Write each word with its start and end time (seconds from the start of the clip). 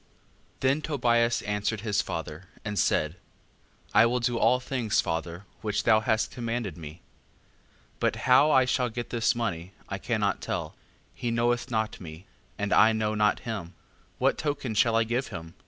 5:1. 0.01 0.07
Then 0.61 0.81
Tobias 0.81 1.41
answered 1.43 1.81
his 1.81 2.01
father, 2.01 2.45
and 2.65 2.79
said: 2.79 3.17
I 3.93 4.07
will 4.07 4.19
do 4.19 4.39
all 4.39 4.59
things, 4.59 4.99
father, 4.99 5.45
which 5.61 5.83
thou 5.83 5.99
hast 5.99 6.31
commanded 6.31 6.75
me. 6.75 7.03
5:2. 7.99 7.99
But 7.99 8.15
how 8.25 8.49
I 8.49 8.65
shall 8.65 8.89
get 8.89 9.11
this 9.11 9.35
money, 9.35 9.73
I 9.89 9.99
cannot 9.99 10.41
tell; 10.41 10.75
he 11.13 11.29
knoweth 11.29 11.69
not 11.69 12.01
me, 12.01 12.25
and 12.57 12.73
I 12.73 12.93
know 12.93 13.13
not 13.13 13.41
him: 13.41 13.75
what 14.17 14.39
token 14.39 14.73
shall 14.73 14.95
I 14.95 15.03
give 15.03 15.27
him? 15.27 15.53